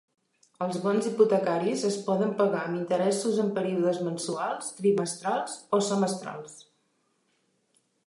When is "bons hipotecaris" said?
0.85-1.83